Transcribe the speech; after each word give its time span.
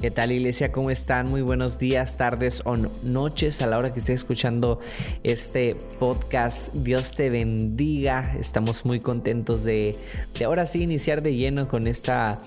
¿Qué 0.00 0.10
tal 0.10 0.32
iglesia? 0.32 0.72
¿Cómo 0.72 0.90
están? 0.90 1.28
Muy 1.28 1.42
buenos 1.42 1.78
días, 1.78 2.16
tardes 2.16 2.62
o 2.64 2.74
noches 3.02 3.60
a 3.60 3.66
la 3.66 3.76
hora 3.76 3.90
que 3.90 3.98
esté 3.98 4.14
escuchando 4.14 4.80
este 5.24 5.76
podcast. 5.98 6.74
Dios 6.74 7.12
te 7.12 7.28
bendiga. 7.28 8.34
Estamos 8.40 8.86
muy 8.86 9.00
contentos 9.00 9.62
de, 9.62 9.94
de 10.38 10.44
ahora 10.46 10.64
sí 10.64 10.84
iniciar 10.84 11.20
de 11.20 11.34
lleno 11.34 11.68
con 11.68 11.86
esta, 11.86 12.38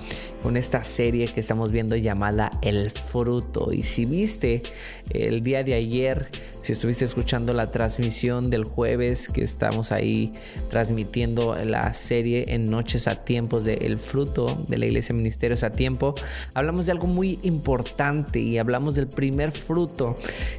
con 0.41 0.57
esta 0.57 0.83
serie 0.83 1.27
que 1.27 1.41
estamos 1.41 1.71
viendo 1.71 1.95
llamada 1.95 2.49
El 2.63 2.89
Fruto. 2.89 3.71
Y 3.71 3.83
si 3.83 4.05
viste 4.05 4.63
el 5.11 5.43
día 5.43 5.63
de 5.63 5.75
ayer, 5.75 6.29
si 6.63 6.71
estuviste 6.71 7.03
escuchando 7.03 7.51
la 7.51 7.71
transmisión 7.71 8.49
del 8.49 8.63
jueves 8.63 9.27
que 9.27 9.43
estamos 9.43 9.91
ahí 9.91 10.31
transmitiendo 10.69 11.57
la 11.57 11.93
serie 11.93 12.45
en 12.47 12.63
Noches 12.63 13.09
a 13.09 13.25
Tiempos 13.25 13.65
de 13.65 13.73
El 13.73 13.99
Fruto 13.99 14.63
de 14.69 14.77
la 14.77 14.85
Iglesia 14.85 15.13
Ministerios 15.13 15.63
a 15.63 15.71
Tiempo, 15.71 16.13
hablamos 16.53 16.85
de 16.85 16.93
algo 16.93 17.07
muy 17.07 17.37
importante 17.43 18.39
y 18.39 18.59
hablamos 18.59 18.95
del 18.95 19.09
primer 19.09 19.51
fruto, 19.51 20.15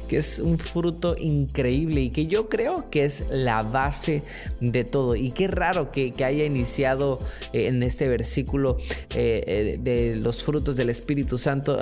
que 0.07 0.17
es 0.17 0.37
un 0.37 0.59
fruto 0.59 1.15
increíble 1.17 2.01
y 2.01 2.09
que 2.11 2.27
yo 2.27 2.49
creo 2.49 2.87
que 2.91 3.05
es 3.05 3.25
la 3.31 3.63
base 3.63 4.21
de 4.61 4.83
todo. 4.83 5.15
Y 5.15 5.31
qué 5.31 5.47
raro 5.47 5.89
que, 5.89 6.13
haya 6.23 6.45
iniciado 6.45 7.17
eh, 7.51 7.65
en 7.65 7.81
este 7.81 8.07
versículo 8.07 8.77
eh, 9.15 9.43
eh, 9.47 9.77
de 9.81 10.17
los 10.17 10.43
frutos 10.43 10.75
del 10.75 10.91
Espíritu 10.91 11.39
Santo, 11.39 11.79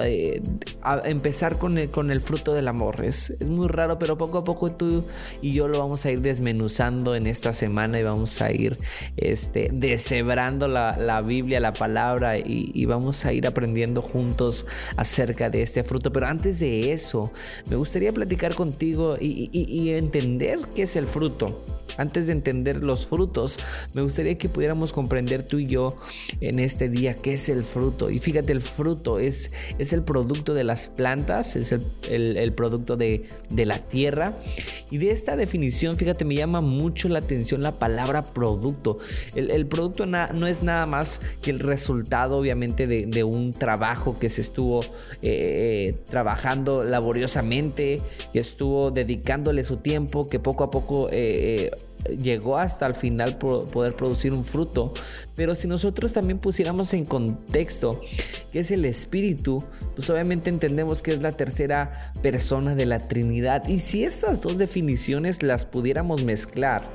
a 0.82 1.00
empezar 1.10 1.58
con 1.58 1.78
el, 1.78 1.90
con 1.90 2.10
el 2.10 2.22
fruto 2.22 2.54
del 2.54 2.70
amor. 2.70 3.04
Es, 3.04 3.30
es 3.32 3.50
muy 3.50 3.68
raro, 3.68 4.00
pero 4.00 4.13
poco 4.18 4.40
a 4.40 4.44
poco 4.44 4.72
tú 4.72 5.04
y 5.42 5.54
yo 5.54 5.68
lo 5.68 5.80
vamos 5.80 6.06
a 6.06 6.12
ir 6.12 6.22
desmenuzando 6.22 7.16
en 7.16 7.28
esta 7.28 7.54
semana 7.54 8.00
y 8.00 8.04
vamos 8.04 8.42
a 8.42 8.52
ir 8.52 8.78
este, 9.18 9.70
deshebrando 9.72 10.68
la, 10.68 10.98
la 10.98 11.22
Biblia, 11.22 11.60
la 11.60 11.74
palabra 11.74 12.38
y, 12.38 12.86
vamos 12.86 13.26
a 13.26 13.34
ir 13.34 13.48
aprendiendo 13.48 14.02
juntos 14.02 14.66
acerca 14.98 15.50
de 15.50 15.62
este 15.62 15.84
fruto. 15.84 16.12
Pero 16.12 16.28
antes 16.28 16.60
de 16.60 16.92
eso, 16.92 17.32
me 17.70 17.76
gustaría 17.76 18.12
platicar 18.12 18.56
contigo 18.56 19.16
y, 19.20 19.90
entender 19.94 20.60
qué 20.76 20.84
es 20.84 20.96
el 20.96 21.06
fruto. 21.06 21.64
Antes 21.98 22.26
de 22.26 22.34
entender 22.34 22.84
los 22.84 23.06
frutos, 23.06 23.60
me 23.94 24.02
gustaría 24.02 24.38
que 24.38 24.50
pudiéramos 24.50 24.94
comprender 24.94 25.46
tú 25.46 25.60
y 25.60 25.68
yo 25.68 25.96
en 26.42 26.60
este 26.60 26.90
día 26.90 27.14
qué 27.14 27.34
es 27.34 27.50
el 27.50 27.64
fruto. 27.66 28.10
Y 28.10 28.20
fíjate, 28.20 28.52
el 28.52 28.62
fruto 28.62 29.20
es, 29.20 29.52
es 29.78 29.94
el 29.94 30.04
producto 30.04 30.54
de 30.54 30.64
las 30.64 30.88
plantas, 30.88 31.56
es 31.56 31.72
el, 32.10 32.54
producto 32.54 32.98
de, 32.98 33.26
la 33.50 33.78
tierra. 33.78 34.03
Y 34.92 34.98
de 34.98 35.12
esta 35.12 35.36
definición, 35.36 35.96
fíjate, 35.96 36.26
me 36.26 36.36
llama 36.36 36.62
mucho 36.62 37.10
la 37.10 37.20
atención 37.20 37.62
la 37.64 37.80
palabra 37.80 38.24
producto. 38.24 39.00
El, 39.34 39.66
producto 39.66 40.06
no 40.06 40.48
es 40.48 40.62
nada 40.62 40.86
más 40.86 41.20
que 41.42 41.52
el 41.52 41.60
resultado, 41.60 42.38
obviamente, 42.38 42.86
de, 42.86 43.24
un 43.24 43.54
trabajo 43.54 44.18
que 44.20 44.30
se 44.30 44.42
estuvo 44.42 44.82
eh, 45.22 45.96
trabajando 46.06 46.84
laboriosamente, 46.84 48.02
que 48.34 48.40
estuvo 48.40 48.92
dedicándole 48.92 49.64
su 49.64 49.78
tiempo, 49.78 50.28
que 50.28 50.40
poco 50.40 50.64
a 50.64 50.70
poco 50.70 51.10
eh, 51.12 51.72
llegó 52.18 52.58
hasta 52.58 52.86
el 52.86 52.96
final 52.96 53.38
poder 53.38 53.96
producir 53.96 54.34
un 54.34 54.46
fruto. 54.46 54.92
Pero 55.36 55.56
si 55.56 55.68
nosotros 55.68 56.14
también 56.14 56.40
pusiéramos 56.40 56.94
en 56.94 57.06
contexto 57.06 58.02
que 58.52 58.60
es 58.60 58.72
el 58.72 58.86
Espíritu, 58.86 59.66
pues 59.96 60.10
obviamente 60.10 60.50
entendemos 60.50 61.02
que 61.02 61.12
es 61.12 61.22
la 61.22 61.32
tercera 61.32 61.92
persona 62.22 62.76
de 62.76 62.86
la 62.86 63.00
Trinidad. 63.00 63.68
Y 63.68 63.80
si 63.80 64.04
estas 64.04 64.42
dos 64.42 64.58
definiciones 64.58 65.42
las 65.42 65.66
pudiéramos 65.66 66.24
mezclar, 66.24 66.88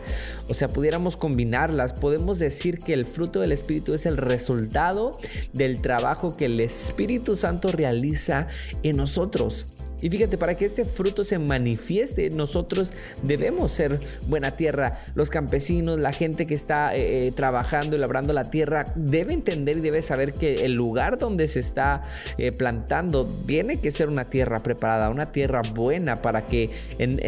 o 0.48 0.54
sea, 0.54 0.68
pudiéramos 0.68 1.16
combinarlas, 1.16 1.94
podemos 1.94 2.38
decir 2.38 2.78
que 2.78 2.94
el 2.94 3.04
fruto 3.04 3.40
del 3.40 3.52
Espíritu 3.52 3.94
es 3.94 4.06
el 4.06 4.16
resultado 4.16 5.18
del 5.52 5.80
trabajo 5.80 6.36
que 6.36 6.44
el 6.44 6.60
Espíritu 6.60 7.34
Santo 7.34 7.72
realiza 7.72 8.46
en 8.82 8.96
nosotros. 8.96 9.66
Y 10.00 10.10
fíjate, 10.10 10.38
para 10.38 10.56
que 10.56 10.64
este 10.64 10.84
fruto 10.84 11.24
se 11.24 11.38
manifieste, 11.38 12.30
nosotros 12.30 12.92
debemos 13.22 13.72
ser 13.72 13.98
buena 14.26 14.52
tierra. 14.52 14.98
Los 15.14 15.30
campesinos, 15.30 15.98
la 15.98 16.12
gente 16.12 16.46
que 16.46 16.54
está 16.54 16.94
eh, 16.94 17.26
eh, 17.26 17.32
trabajando 17.32 17.96
y 17.96 17.98
labrando 17.98 18.32
la 18.32 18.50
tierra, 18.50 18.84
debe 18.94 19.32
entender 19.32 19.78
y 19.78 19.80
debe 19.80 20.02
saber 20.02 20.32
que 20.32 20.64
el 20.64 20.72
lugar 20.72 21.18
donde 21.18 21.48
se 21.48 21.60
está 21.60 22.02
eh, 22.36 22.52
plantando 22.52 23.28
tiene 23.46 23.80
que 23.80 23.90
ser 23.90 24.08
una 24.08 24.24
tierra 24.24 24.62
preparada, 24.62 25.10
una 25.10 25.32
tierra 25.32 25.62
buena 25.74 26.16
para 26.16 26.46
que 26.46 26.70
en, 26.98 27.18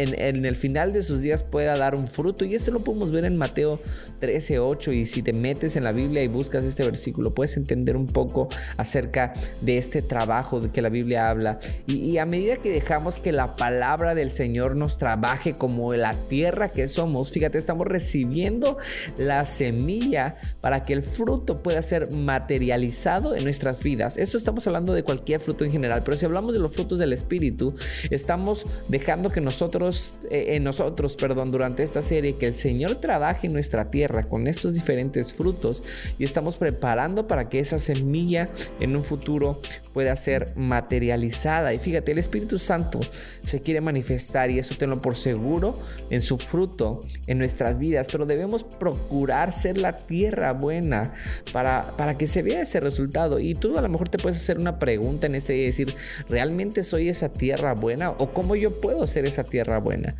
el 0.45 0.55
final 0.55 0.93
de 0.93 1.03
sus 1.03 1.21
días 1.21 1.43
pueda 1.43 1.77
dar 1.77 1.95
un 1.95 2.07
fruto. 2.07 2.45
Y 2.45 2.55
esto 2.55 2.71
lo 2.71 2.79
podemos 2.79 3.11
ver 3.11 3.25
en 3.25 3.37
Mateo 3.37 3.81
13, 4.19 4.59
8. 4.59 4.91
Y 4.91 5.05
si 5.05 5.21
te 5.21 5.33
metes 5.33 5.75
en 5.75 5.83
la 5.83 5.91
Biblia 5.91 6.23
y 6.23 6.27
buscas 6.27 6.63
este 6.63 6.83
versículo, 6.83 7.33
puedes 7.33 7.57
entender 7.57 7.97
un 7.97 8.05
poco 8.05 8.47
acerca 8.77 9.33
de 9.61 9.77
este 9.77 10.01
trabajo 10.01 10.59
de 10.59 10.69
que 10.69 10.81
la 10.81 10.89
Biblia 10.89 11.29
habla. 11.29 11.59
Y, 11.85 11.97
y 12.11 12.17
a 12.17 12.25
medida 12.25 12.57
que 12.61 12.69
dejamos 12.69 13.19
que 13.19 13.31
la 13.31 13.55
palabra 13.55 14.15
del 14.15 14.31
Señor 14.31 14.75
nos 14.75 14.97
trabaje 14.97 15.53
como 15.53 15.93
la 15.93 16.13
tierra 16.29 16.71
que 16.71 16.87
somos, 16.87 17.31
fíjate, 17.31 17.57
estamos 17.57 17.87
recibiendo 17.87 18.77
la 19.17 19.45
semilla 19.45 20.37
para 20.61 20.83
que 20.83 20.93
el 20.93 21.01
fruto 21.01 21.61
pueda 21.63 21.81
ser 21.81 22.11
materializado 22.11 23.35
en 23.35 23.43
nuestras 23.43 23.83
vidas. 23.83 24.17
Esto 24.17 24.37
estamos 24.37 24.65
hablando 24.67 24.93
de 24.93 25.03
cualquier 25.03 25.39
fruto 25.39 25.65
en 25.65 25.71
general, 25.71 26.03
pero 26.05 26.17
si 26.17 26.25
hablamos 26.25 26.53
de 26.53 26.59
los 26.59 26.73
frutos 26.73 26.99
del 26.99 27.13
Espíritu, 27.13 27.73
estamos 28.09 28.65
dejando 28.89 29.29
que 29.29 29.41
nosotros, 29.41 30.19
eh, 30.29 30.55
en 30.55 30.63
nosotros, 30.63 31.15
perdón, 31.15 31.51
durante 31.51 31.83
esta 31.83 32.01
serie, 32.01 32.37
que 32.37 32.45
el 32.45 32.55
Señor 32.55 32.95
trabaje 32.95 33.47
en 33.47 33.53
nuestra 33.53 33.89
tierra 33.89 34.23
con 34.29 34.47
estos 34.47 34.73
diferentes 34.73 35.33
frutos 35.33 35.83
y 36.17 36.23
estamos 36.23 36.57
preparando 36.57 37.27
para 37.27 37.49
que 37.49 37.59
esa 37.59 37.79
semilla 37.79 38.47
en 38.79 38.95
un 38.95 39.03
futuro 39.03 39.59
pueda 39.93 40.15
ser 40.15 40.53
materializada. 40.55 41.73
Y 41.73 41.79
fíjate, 41.79 42.11
el 42.11 42.19
Espíritu 42.19 42.50
Santo 42.57 42.99
se 43.41 43.61
quiere 43.61 43.81
manifestar 43.81 44.51
y 44.51 44.59
eso 44.59 44.75
tenlo 44.77 44.99
por 45.01 45.15
seguro 45.15 45.73
en 46.09 46.21
su 46.21 46.37
fruto 46.37 46.99
en 47.27 47.37
nuestras 47.37 47.77
vidas, 47.77 48.07
pero 48.11 48.25
debemos 48.25 48.63
procurar 48.63 49.53
ser 49.53 49.77
la 49.77 49.95
tierra 49.95 50.53
buena 50.53 51.13
para, 51.51 51.93
para 51.97 52.17
que 52.17 52.27
se 52.27 52.41
vea 52.41 52.61
ese 52.61 52.79
resultado. 52.79 53.39
Y 53.39 53.55
tú 53.55 53.77
a 53.77 53.81
lo 53.81 53.89
mejor 53.89 54.09
te 54.09 54.17
puedes 54.17 54.39
hacer 54.39 54.57
una 54.57 54.79
pregunta 54.79 55.27
en 55.27 55.35
este 55.35 55.57
y 55.57 55.65
decir, 55.65 55.93
¿realmente 56.27 56.83
soy 56.83 57.09
esa 57.09 57.31
tierra 57.31 57.73
buena? 57.73 58.11
¿O 58.11 58.33
cómo 58.33 58.55
yo 58.55 58.79
puedo 58.81 59.05
ser 59.07 59.25
esa 59.25 59.43
tierra 59.43 59.79
buena? 59.79 60.15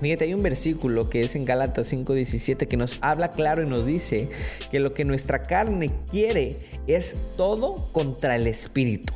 Fíjate, 0.00 0.24
hay 0.24 0.34
un 0.34 0.42
versículo 0.42 1.10
que 1.10 1.20
es 1.20 1.34
en 1.34 1.44
Gálatas 1.44 1.92
5:17 1.92 2.66
que 2.66 2.76
nos 2.76 2.98
habla 3.02 3.28
claro 3.28 3.62
y 3.62 3.66
nos 3.66 3.84
dice 3.84 4.30
que 4.70 4.80
lo 4.80 4.94
que 4.94 5.04
nuestra 5.04 5.42
carne 5.42 5.90
quiere 6.10 6.56
es 6.86 7.14
todo 7.36 7.74
contra 7.92 8.36
el 8.36 8.46
espíritu 8.46 9.12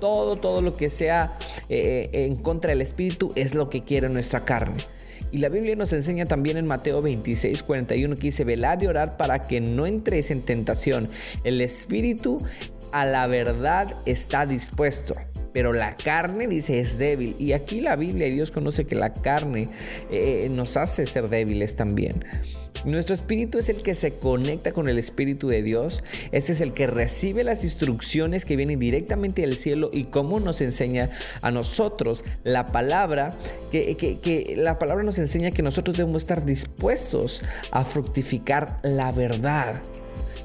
todo, 0.00 0.36
todo 0.36 0.60
lo 0.60 0.74
que 0.74 0.90
sea 0.90 1.36
eh, 1.68 2.10
en 2.12 2.36
contra 2.36 2.70
del 2.70 2.82
espíritu 2.82 3.32
es 3.36 3.54
lo 3.54 3.70
que 3.70 3.84
quiere 3.84 4.08
nuestra 4.08 4.44
carne. 4.44 4.76
Y 5.34 5.38
la 5.38 5.48
Biblia 5.48 5.74
nos 5.74 5.92
enseña 5.92 6.26
también 6.26 6.56
en 6.56 6.66
Mateo 6.66 7.02
26, 7.02 7.64
41 7.64 8.14
que 8.14 8.22
dice, 8.22 8.44
velad 8.44 8.78
de 8.78 8.86
orar 8.86 9.16
para 9.16 9.40
que 9.40 9.60
no 9.60 9.84
entréis 9.84 10.30
en 10.30 10.42
tentación. 10.42 11.08
El 11.42 11.60
espíritu 11.60 12.38
a 12.92 13.04
la 13.04 13.26
verdad 13.26 13.96
está 14.06 14.46
dispuesto, 14.46 15.14
pero 15.54 15.72
la 15.72 15.96
carne 15.96 16.48
dice 16.48 16.80
es 16.80 16.98
débil. 16.98 17.36
Y 17.38 17.52
aquí 17.52 17.80
la 17.80 17.96
Biblia 17.96 18.26
y 18.26 18.32
Dios 18.32 18.50
conoce 18.50 18.84
que 18.84 18.96
la 18.96 19.12
carne 19.12 19.68
eh, 20.10 20.48
nos 20.50 20.76
hace 20.76 21.06
ser 21.06 21.30
débiles 21.30 21.76
también. 21.76 22.24
Nuestro 22.84 23.14
espíritu 23.14 23.58
es 23.58 23.68
el 23.70 23.76
que 23.82 23.94
se 23.94 24.14
conecta 24.18 24.72
con 24.72 24.88
el 24.88 24.98
espíritu 24.98 25.46
de 25.48 25.62
Dios. 25.62 26.02
Este 26.32 26.52
es 26.52 26.60
el 26.60 26.72
que 26.72 26.86
recibe 26.86 27.44
las 27.44 27.64
instrucciones 27.64 28.44
que 28.44 28.56
vienen 28.56 28.78
directamente 28.78 29.42
del 29.42 29.56
cielo 29.56 29.88
y 29.92 30.04
cómo 30.04 30.40
nos 30.40 30.60
enseña 30.60 31.08
a 31.40 31.50
nosotros 31.50 32.24
la 32.42 32.66
palabra, 32.66 33.38
que, 33.70 33.96
que 33.96 34.54
la 34.56 34.78
palabra 34.78 35.04
nos 35.04 35.18
enseña 35.18 35.52
que 35.52 35.62
nosotros 35.62 35.96
debemos 35.96 36.22
estar 36.22 36.44
dispuestos 36.44 37.42
a 37.70 37.84
fructificar 37.84 38.80
la 38.82 39.12
verdad. 39.12 39.80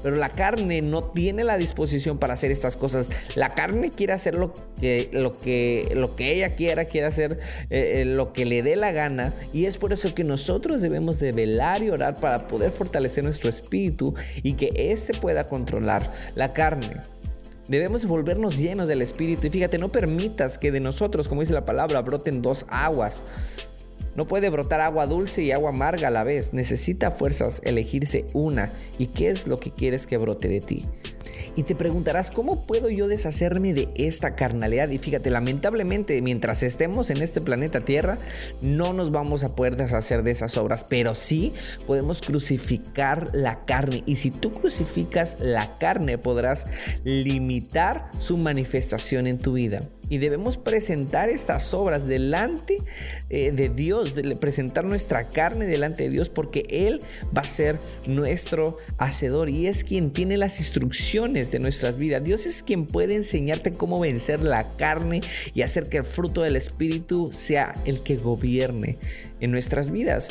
Pero 0.02 0.16
la 0.16 0.30
carne 0.30 0.82
no 0.82 1.04
tiene 1.04 1.44
la 1.44 1.56
disposición 1.56 2.18
para 2.18 2.34
hacer 2.34 2.50
estas 2.50 2.76
cosas. 2.76 3.08
La 3.34 3.48
carne 3.50 3.90
quiere 3.90 4.12
hacer 4.12 4.34
lo 4.34 4.52
que, 4.80 5.10
lo 5.12 5.36
que, 5.36 5.92
lo 5.94 6.16
que 6.16 6.32
ella 6.32 6.54
quiera, 6.56 6.84
quiere 6.84 7.06
hacer 7.06 7.38
eh, 7.70 8.00
eh, 8.00 8.04
lo 8.04 8.32
que 8.32 8.44
le 8.44 8.62
dé 8.62 8.76
la 8.76 8.92
gana. 8.92 9.32
Y 9.52 9.66
es 9.66 9.78
por 9.78 9.92
eso 9.92 10.14
que 10.14 10.24
nosotros 10.24 10.80
debemos 10.80 11.18
de 11.18 11.32
velar 11.32 11.82
y 11.82 11.90
orar 11.90 12.18
para 12.20 12.48
poder 12.48 12.70
fortalecer 12.70 13.24
nuestro 13.24 13.50
espíritu 13.50 14.14
y 14.42 14.54
que 14.54 14.70
éste 14.74 15.14
pueda 15.14 15.44
controlar 15.44 16.10
la 16.34 16.52
carne. 16.52 17.00
Debemos 17.70 18.04
volvernos 18.06 18.58
llenos 18.58 18.88
del 18.88 19.00
Espíritu. 19.00 19.46
Y 19.46 19.50
fíjate, 19.50 19.78
no 19.78 19.92
permitas 19.92 20.58
que 20.58 20.72
de 20.72 20.80
nosotros, 20.80 21.28
como 21.28 21.42
dice 21.42 21.52
la 21.52 21.64
palabra, 21.64 22.02
broten 22.02 22.42
dos 22.42 22.66
aguas. 22.68 23.22
No 24.20 24.28
puede 24.28 24.50
brotar 24.50 24.82
agua 24.82 25.06
dulce 25.06 25.42
y 25.42 25.50
agua 25.50 25.70
amarga 25.70 26.08
a 26.08 26.10
la 26.10 26.24
vez. 26.24 26.52
Necesita 26.52 27.10
fuerzas 27.10 27.62
elegirse 27.64 28.26
una. 28.34 28.68
¿Y 28.98 29.06
qué 29.06 29.30
es 29.30 29.46
lo 29.46 29.58
que 29.58 29.70
quieres 29.70 30.06
que 30.06 30.18
brote 30.18 30.46
de 30.46 30.60
ti? 30.60 30.84
Y 31.56 31.62
te 31.62 31.74
preguntarás, 31.74 32.30
¿cómo 32.30 32.66
puedo 32.66 32.90
yo 32.90 33.08
deshacerme 33.08 33.72
de 33.72 33.88
esta 33.94 34.36
carnalidad? 34.36 34.90
Y 34.90 34.98
fíjate, 34.98 35.30
lamentablemente, 35.30 36.20
mientras 36.20 36.62
estemos 36.62 37.08
en 37.08 37.22
este 37.22 37.40
planeta 37.40 37.80
Tierra, 37.80 38.18
no 38.60 38.92
nos 38.92 39.10
vamos 39.10 39.42
a 39.42 39.56
poder 39.56 39.78
deshacer 39.78 40.22
de 40.22 40.32
esas 40.32 40.58
obras, 40.58 40.84
pero 40.86 41.14
sí 41.14 41.54
podemos 41.86 42.20
crucificar 42.20 43.30
la 43.32 43.64
carne. 43.64 44.02
Y 44.04 44.16
si 44.16 44.30
tú 44.30 44.52
crucificas 44.52 45.36
la 45.40 45.78
carne, 45.78 46.18
podrás 46.18 46.66
limitar 47.04 48.10
su 48.18 48.36
manifestación 48.36 49.26
en 49.26 49.38
tu 49.38 49.54
vida 49.54 49.80
y 50.10 50.18
debemos 50.18 50.58
presentar 50.58 51.30
estas 51.30 51.72
obras 51.72 52.06
delante 52.06 52.76
eh, 53.30 53.52
de 53.52 53.70
Dios, 53.70 54.14
presentar 54.38 54.84
nuestra 54.84 55.28
carne 55.28 55.64
delante 55.64 56.02
de 56.02 56.10
Dios 56.10 56.28
porque 56.28 56.66
Él 56.68 57.00
va 57.34 57.42
a 57.42 57.48
ser 57.48 57.78
nuestro 58.06 58.76
hacedor 58.98 59.48
y 59.48 59.68
es 59.68 59.84
quien 59.84 60.10
tiene 60.10 60.36
las 60.36 60.58
instrucciones 60.58 61.50
de 61.50 61.60
nuestras 61.60 61.96
vidas. 61.96 62.22
Dios 62.22 62.44
es 62.44 62.62
quien 62.62 62.86
puede 62.86 63.14
enseñarte 63.14 63.70
cómo 63.70 64.00
vencer 64.00 64.40
la 64.40 64.76
carne 64.76 65.20
y 65.54 65.62
hacer 65.62 65.88
que 65.88 65.98
el 65.98 66.04
fruto 66.04 66.42
del 66.42 66.56
Espíritu 66.56 67.30
sea 67.32 67.72
el 67.84 68.02
que 68.02 68.16
gobierne 68.16 68.98
en 69.40 69.52
nuestras 69.52 69.90
vidas. 69.90 70.28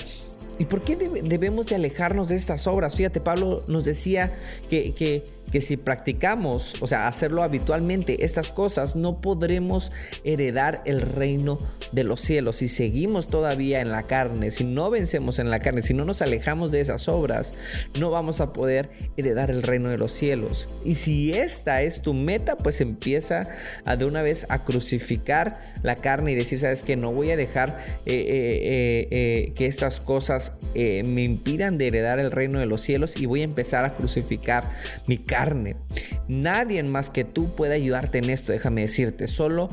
¿Y 0.60 0.66
por 0.66 0.82
qué 0.82 0.98
debemos 0.98 1.68
de 1.68 1.76
alejarnos 1.76 2.28
de 2.28 2.36
estas 2.36 2.68
obras? 2.68 2.98
Fíjate, 2.98 3.22
Pablo 3.22 3.64
nos 3.70 3.86
decía 3.86 4.30
que 4.70 5.24
que 5.52 5.62
si 5.62 5.78
practicamos, 5.78 6.82
o 6.82 6.88
sea, 6.88 7.08
hacerlo 7.08 7.44
habitualmente, 7.44 8.26
estas 8.26 8.52
cosas, 8.52 8.96
no 8.96 9.22
podremos 9.22 9.92
heredar 10.24 10.82
el 10.86 11.02
reino 11.02 11.58
de 11.92 12.04
los 12.04 12.22
cielos. 12.22 12.58
Si 12.58 12.68
seguimos 12.68 13.28
todavía 13.28 13.82
en 13.82 13.90
la 13.90 14.04
carne, 14.04 14.52
si 14.52 14.64
no 14.64 14.90
vencemos 14.90 15.40
en 15.40 15.50
la 15.50 15.60
carne, 15.60 15.84
si 15.84 15.94
no 15.94 16.04
nos 16.04 16.22
alejamos 16.22 16.72
de 16.72 16.82
esas 16.82 17.08
obras, 17.08 17.58
no 18.00 18.12
vamos 18.12 18.42
a 18.42 18.54
poder 18.54 18.92
heredar 19.18 19.50
el 19.50 19.64
reino 19.64 19.90
de 19.90 19.98
los 19.98 20.12
cielos. 20.12 20.68
Y 20.86 20.96
si 20.96 21.34
esta 21.34 21.82
es 21.82 22.02
tu 22.02 22.14
meta, 22.14 22.56
pues 22.56 22.82
empieza 22.82 23.50
a 23.86 23.96
de 23.96 24.06
una 24.06 24.22
vez 24.22 24.46
a 24.50 24.64
crucificar 24.64 25.54
la 25.84 25.96
carne 25.96 26.32
y 26.32 26.36
decir, 26.36 26.60
sabes 26.60 26.84
que 26.84 26.96
no 26.96 27.12
voy 27.12 27.32
a 27.32 27.38
dejar 27.38 27.80
eh, 28.06 28.14
eh, 28.28 29.08
eh, 29.12 29.54
que 29.56 29.66
estas 29.66 30.00
cosas 30.00 30.54
me 30.76 31.24
impidan 31.24 31.78
de 31.78 31.88
heredar 31.88 32.20
el 32.20 32.32
reino 32.32 32.60
de 32.60 32.66
los 32.66 32.82
cielos 32.82 33.20
y 33.20 33.26
voy 33.26 33.42
a 33.42 33.46
empezar 33.46 33.86
a 33.86 33.94
crucificar 33.96 34.72
mi 35.08 35.18
carne 35.18 35.39
carne. 35.40 35.74
Nadie 36.30 36.82
más 36.84 37.10
que 37.10 37.24
tú 37.24 37.56
puede 37.56 37.74
ayudarte 37.74 38.20
en 38.20 38.30
esto, 38.30 38.52
déjame 38.52 38.82
decirte. 38.82 39.28
Solo 39.28 39.68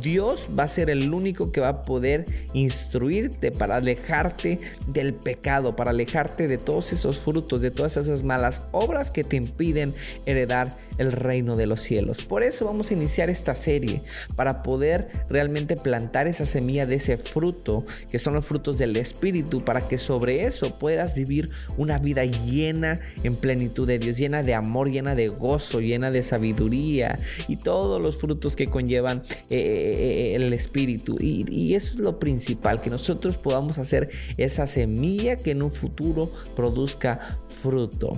Dios 0.00 0.48
va 0.58 0.64
a 0.64 0.68
ser 0.68 0.90
el 0.90 1.14
único 1.14 1.52
que 1.52 1.60
va 1.60 1.68
a 1.68 1.82
poder 1.82 2.24
instruirte 2.52 3.52
para 3.52 3.76
alejarte 3.76 4.58
del 4.88 5.14
pecado, 5.14 5.76
para 5.76 5.92
alejarte 5.92 6.48
de 6.48 6.58
todos 6.58 6.92
esos 6.92 7.20
frutos, 7.20 7.62
de 7.62 7.70
todas 7.70 7.96
esas 7.96 8.24
malas 8.24 8.66
obras 8.72 9.12
que 9.12 9.22
te 9.22 9.36
impiden 9.36 9.94
heredar 10.26 10.76
el 10.98 11.12
reino 11.12 11.54
de 11.54 11.66
los 11.66 11.80
cielos. 11.80 12.24
Por 12.24 12.42
eso 12.42 12.66
vamos 12.66 12.90
a 12.90 12.94
iniciar 12.94 13.30
esta 13.30 13.54
serie, 13.54 14.02
para 14.34 14.62
poder 14.62 15.08
realmente 15.28 15.76
plantar 15.76 16.26
esa 16.26 16.46
semilla 16.46 16.86
de 16.86 16.96
ese 16.96 17.16
fruto, 17.16 17.84
que 18.10 18.18
son 18.18 18.34
los 18.34 18.44
frutos 18.44 18.76
del 18.76 18.96
Espíritu, 18.96 19.64
para 19.64 19.86
que 19.86 19.98
sobre 19.98 20.46
eso 20.46 20.78
puedas 20.78 21.14
vivir 21.14 21.48
una 21.76 21.98
vida 21.98 22.24
llena 22.24 22.98
en 23.22 23.36
plenitud 23.36 23.86
de 23.86 23.98
Dios, 23.98 24.16
llena 24.16 24.42
de 24.42 24.54
amor, 24.54 24.90
llena 24.90 25.14
de 25.14 25.28
gozo, 25.28 25.80
de 26.00 26.22
sabiduría 26.22 27.16
y 27.48 27.56
todos 27.56 28.02
los 28.02 28.16
frutos 28.16 28.56
que 28.56 28.66
conllevan 28.66 29.22
eh, 29.50 29.56
eh, 29.56 30.32
eh, 30.32 30.34
el 30.34 30.52
Espíritu. 30.52 31.16
Y, 31.20 31.44
y 31.50 31.74
eso 31.74 31.94
es 31.94 31.98
lo 31.98 32.18
principal, 32.18 32.80
que 32.80 32.90
nosotros 32.90 33.38
podamos 33.38 33.78
hacer 33.78 34.08
esa 34.36 34.66
semilla 34.66 35.36
que 35.36 35.52
en 35.52 35.62
un 35.62 35.72
futuro 35.72 36.30
produzca 36.56 37.38
fruto. 37.48 38.10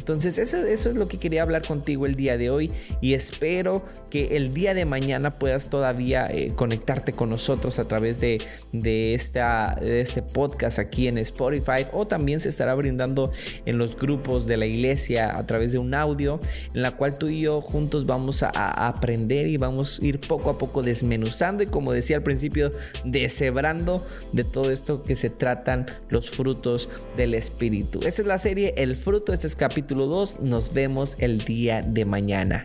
Entonces 0.00 0.38
eso, 0.38 0.56
eso 0.56 0.88
es 0.88 0.94
lo 0.94 1.08
que 1.08 1.18
quería 1.18 1.42
hablar 1.42 1.62
contigo 1.66 2.06
el 2.06 2.14
día 2.14 2.38
de 2.38 2.48
hoy 2.48 2.72
y 3.02 3.12
espero 3.12 3.84
que 4.08 4.34
el 4.38 4.54
día 4.54 4.72
de 4.72 4.86
mañana 4.86 5.30
puedas 5.30 5.68
todavía 5.68 6.26
eh, 6.26 6.54
conectarte 6.54 7.12
con 7.12 7.28
nosotros 7.28 7.78
a 7.78 7.84
través 7.84 8.18
de, 8.18 8.40
de, 8.72 9.12
esta, 9.12 9.76
de 9.78 10.00
este 10.00 10.22
podcast 10.22 10.78
aquí 10.78 11.06
en 11.06 11.18
Spotify 11.18 11.84
o 11.92 12.06
también 12.06 12.40
se 12.40 12.48
estará 12.48 12.74
brindando 12.74 13.30
en 13.66 13.76
los 13.76 13.94
grupos 13.94 14.46
de 14.46 14.56
la 14.56 14.64
iglesia 14.64 15.36
a 15.36 15.46
través 15.46 15.72
de 15.72 15.78
un 15.78 15.92
audio 15.92 16.38
en 16.72 16.80
la 16.80 16.92
cual 16.92 17.18
tú 17.18 17.28
y 17.28 17.42
yo 17.42 17.60
juntos 17.60 18.06
vamos 18.06 18.42
a, 18.42 18.48
a 18.54 18.88
aprender 18.88 19.48
y 19.48 19.58
vamos 19.58 20.00
a 20.00 20.06
ir 20.06 20.18
poco 20.18 20.48
a 20.48 20.56
poco 20.56 20.80
desmenuzando 20.82 21.62
y 21.62 21.66
como 21.66 21.92
decía 21.92 22.16
al 22.16 22.22
principio, 22.22 22.70
deshebrando 23.04 24.02
de 24.32 24.44
todo 24.44 24.70
esto 24.70 25.02
que 25.02 25.14
se 25.14 25.28
tratan 25.28 25.84
los 26.08 26.30
frutos 26.30 26.88
del 27.18 27.34
Espíritu. 27.34 27.98
Esta 27.98 28.22
es 28.22 28.26
la 28.26 28.38
serie 28.38 28.72
El 28.78 28.96
fruto, 28.96 29.34
este 29.34 29.46
es 29.46 29.54
capítulo 29.54 29.89
capítulo 29.90 30.06
2. 30.06 30.40
Nos 30.42 30.72
vemos 30.72 31.16
el 31.18 31.38
día 31.38 31.80
de 31.80 32.04
mañana. 32.04 32.62